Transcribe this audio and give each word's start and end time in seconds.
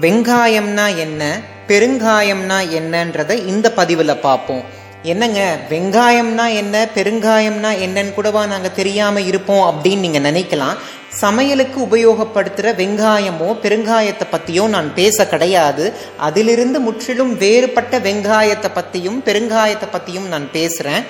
வெங்காயம்னா 0.00 0.96
என்ன 0.96 1.22
பெருங்காயம்னா 1.68 2.56
என்னன்றதை 2.78 3.46
இந்த 3.46 3.72
பதிவில் 3.72 4.22
பார்ப்போம் 4.24 4.64
என்னங்க 5.02 5.40
வெங்காயம்னா 5.70 6.46
என்ன 6.54 6.76
பெருங்காயம்னா 6.94 7.70
என்னன்னு 7.84 8.14
கூடவா 8.14 8.46
நாங்கள் 8.46 8.74
தெரியாமல் 8.74 9.24
இருப்போம் 9.24 9.66
அப்படின்னு 9.70 10.04
நீங்கள் 10.06 10.26
நினைக்கலாம். 10.28 10.76
சமையலுக்கு 11.20 11.78
உபயோகப்படுத்துகிற 11.80 12.72
வெங்காயமோ 12.80 13.48
பெருங்காயத்தை 13.64 14.26
பற்றியோ 14.30 14.68
நான் 14.68 14.94
பேச 14.94 15.26
கிடையாது. 15.26 15.92
அதிலிருந்து 16.16 16.80
முற்றிலும் 16.80 17.36
வேறுபட்ட 17.36 17.98
வெங்காயத்தை 17.98 18.70
பற்றியும் 18.74 19.22
பெருங்காயத்தை 19.24 19.88
பற்றியும் 19.92 20.28
நான் 20.28 20.48
பேசுகிறேன் 20.52 21.04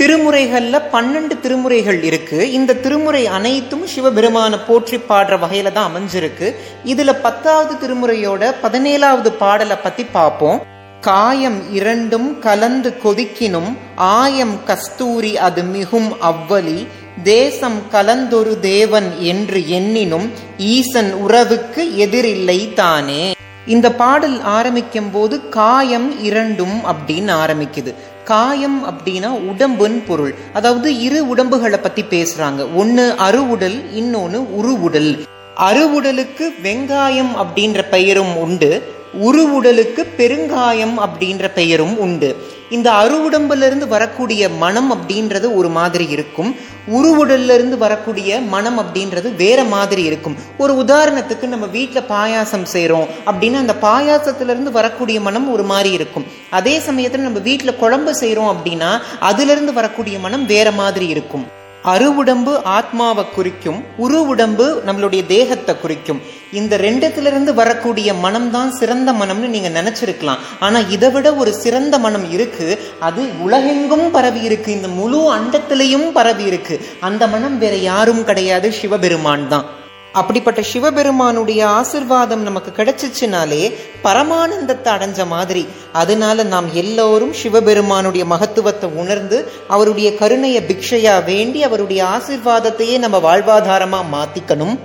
திருமுறைகள்ல 0.00 0.76
பன்னெண்டு 0.92 1.34
திருமுறைகள் 1.42 2.02
இருக்கு. 2.02 2.52
இந்த 2.52 2.74
திருமுறை 2.74 3.26
அனைத்தும் 3.26 3.82
சிவபெருமான 3.86 4.58
போற்றி 4.66 4.96
பாடுற 4.96 5.34
வகையில 5.42 5.72
தான் 5.72 5.90
அமைஞ்சிருக்கு. 5.90 6.54
இதுல 6.84 7.14
பத்தாவது 7.22 7.74
திருமுறையோட 7.82 8.52
பதினேழாவது 8.62 9.30
பாடலை 9.42 9.76
பத்தி 9.76 10.04
பார்ப்போம். 10.04 10.62
காயம் 11.00 11.72
இரண்டும் 11.72 12.38
கலந்து 12.38 12.96
கொதிக்கினும் 13.04 13.76
ஆயம் 13.94 14.56
கஸ்தூரி 14.64 15.36
அது 15.36 15.62
மிகும் 15.62 16.10
அவ்வலி 16.30 16.86
தேசம் 17.22 17.80
கலந்தொரு 17.92 18.60
தேவன் 18.60 19.10
என்று 19.18 19.68
எண்ணினும் 19.68 20.32
ஈசன் 20.58 21.12
உறவுக்கு 21.12 21.84
எதிரில்லை 21.96 22.74
தானே. 22.74 23.34
இந்த 23.66 23.92
பாடல் 23.92 24.40
ஆரம்பிக்கும் 24.40 25.10
போது 25.10 25.48
காயம் 25.48 26.22
இரண்டும் 26.22 26.76
அப்படின்னு 26.92 27.32
ஆரம்பிக்குது. 27.42 27.92
காயம் 28.30 28.78
அப்படின்னா 28.90 29.28
உடம்புன்னு 29.50 30.02
பொருள். 30.06 30.34
அதாவது 30.52 31.00
இரு 31.00 31.28
உடம்புகளை 31.28 31.78
பத்தி 31.78 32.02
பேசுறாங்க. 32.02 32.74
ஒன்னு 32.74 33.14
அருவுடல் 33.16 33.78
இன்னொன்னு 33.94 34.36
உருவுடல். 34.36 35.10
அருவுடலுக்கு 35.56 36.52
வெங்காயம் 36.62 37.32
அப்படின்ற 37.36 37.88
பெயரும் 37.88 38.36
உண்டு. 38.36 38.82
உருவுடலுக்கு 39.22 40.06
பெருங்காயம் 40.18 40.96
அப்படின்ற 40.98 41.52
பெயரும் 41.54 41.98
உண்டு. 41.98 42.36
இந்த 42.70 42.88
அருவுடம்புல 42.90 43.66
இருந்து 43.68 43.86
வரக்கூடிய 43.88 44.48
மனம் 44.48 44.90
அப்படின்றது 44.94 45.54
ஒரு 45.54 45.68
மாதிரி 45.68 46.06
இருக்கும். 46.16 46.50
உருவுடல்ல 46.98 47.54
இருந்து 47.58 47.78
வரக்கூடிய 47.78 48.40
மனம் 48.54 48.78
அப்படின்றது 48.80 49.28
வேற 49.36 49.64
மாதிரி 49.64 50.02
இருக்கும். 50.02 50.36
ஒரு 50.58 50.72
உதாரணத்துக்கு 50.84 51.46
நம்ம 51.54 51.66
வீட்டில் 51.66 52.08
பாயாசம் 52.08 52.66
செய்கிறோம் 52.74 53.06
அப்படின்னா 53.26 53.62
அந்த 53.64 53.76
பாயாசத்துல 53.82 54.52
இருந்து 54.54 54.72
வரக்கூடிய 54.80 55.20
மனம் 55.20 55.52
ஒரு 55.52 55.62
மாதிரி 55.62 55.92
இருக்கும். 55.92 56.26
அதே 56.50 56.78
சமயத்தில் 56.88 57.26
நம்ம 57.28 57.38
வீட்டில் 57.38 57.80
குழம்பு 57.84 58.14
செய்கிறோம் 58.14 58.52
அப்படின்னா 58.56 58.92
அதுல 59.30 59.52
இருந்து 59.52 59.72
வரக்கூடிய 59.72 60.18
மனம் 60.18 60.46
வேற 60.46 60.70
மாதிரி 60.72 61.06
இருக்கும். 61.06 61.58
அருவுடம்பு 61.84 62.62
ஆத்மாவை 62.64 63.24
குறிக்கும் 63.34 63.84
உரு 63.96 64.26
உடம்பு 64.26 64.82
நம்மளுடைய 64.86 65.26
தேகத்தை 65.26 65.78
குறிக்கும். 65.78 66.20
இந்த 66.52 66.78
ரெண்டுத்துல 66.78 67.26
இருந்து 67.26 67.54
வரக்கூடிய 67.54 68.14
மனம் 68.14 68.50
தான் 68.50 68.72
சிறந்த 68.72 69.12
மனம்னு 69.12 69.48
நீங்க 69.48 69.82
நினைச்சிருக்கலாம். 69.82 70.38
ஆனா 70.60 70.78
இதை 70.78 71.10
விட 71.10 71.34
ஒரு 71.34 71.52
சிறந்த 71.52 71.98
மனம் 71.98 72.30
இருக்கு. 72.30 72.82
அது 73.00 73.22
உலகெங்கும் 73.38 74.10
பரவி 74.10 74.40
இருக்கு. 74.40 74.72
இந்த 74.72 74.88
முழு 74.88 75.34
அண்டத்திலையும் 75.36 76.10
பரவி 76.10 76.44
இருக்கு. 76.44 76.86
அந்த 77.00 77.26
மனம் 77.26 77.58
வேற 77.58 77.76
யாரும் 77.76 78.24
கிடையாது. 78.24 78.72
சிவபெருமான் 78.72 79.48
தான். 79.48 79.78
அப்படிப்பட்ட 80.12 80.62
சிவபெருமானுடைய 80.62 81.66
ஆசிர்வாதம் 81.66 82.46
நமக்கு 82.48 82.82
கிடைச்சிச்சுனாலே 82.82 83.74
பரமானந்தத்தை 84.04 84.88
அடைஞ்ச 84.96 85.26
மாதிரி. 85.26 85.66
அதனால 85.92 86.42
நாம் 86.42 86.74
எல்லோரும் 86.74 87.32
சிவபெருமானுடைய 87.32 88.26
மகத்துவத்தை 88.26 88.90
உணர்ந்து 88.90 89.52
அவருடைய 89.68 90.14
கருணைய 90.14 90.60
பிக்ஷையா 90.60 91.24
வேண்டி 91.24 91.62
அவருடைய 91.62 92.04
ஆசிர்வாதத்தையே 92.04 92.98
நம்ம 92.98 93.18
வாழ்வாதாரமா 93.18 94.00
மாத்திக்கணும். 94.12 94.78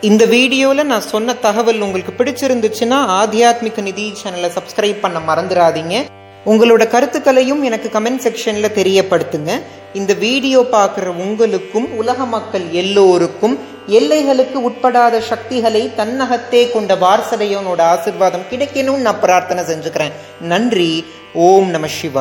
இந்த 0.00 0.24
வீடியோவில் 0.24 0.86
நான் 0.86 1.00
சொன்ன 1.00 1.34
தகவல் 1.34 1.80
உங்களுக்கு 1.80 2.24
பிடிச்சிருந்துச்சுன்னா 2.24 2.98
ஆத்தியாத்மிக 3.20 3.82
நிதி 3.82 4.12
சேனலை 4.22 4.50
சப்ஸ்கிரைப் 4.58 5.00
பண்ண 5.00 5.18
மறந்துடாதீங்க. 5.18 6.04
உங்களோட 6.46 6.88
கருத்துக்களையும் 6.88 7.62
எனக்கு 7.62 8.00
கமெண்ட் 8.00 8.24
செக்ஷன்ல 8.24 8.68
தெரியப்படுத்துங்க. 8.74 9.62
இந்த 9.94 10.14
வீடியோ 10.14 10.60
பார்க்குற 10.60 11.06
உங்களுக்கும் 11.06 11.96
உலக 11.96 12.24
மக்கள் 12.26 12.64
எல்லோருக்கும் 12.70 13.58
எல்லைகளுக்கு 13.88 14.62
உட்படாத 14.62 15.20
சக்திகளை 15.20 15.94
தன்னகத்தே 15.94 16.70
கொண்ட 16.70 16.94
வாரசதையோனோட 16.94 17.78
ஆசிர்வாதம் 17.78 18.46
கிடைக்கணும்னு 18.50 18.96
நான் 18.96 19.20
பிரார்த்தனை 19.20 19.64
செஞ்சுக்கிறேன். 19.64 20.12
நன்றி. 20.40 21.04
ஓம் 21.34 21.68
நம 21.68 21.86
சிவா 21.86 22.10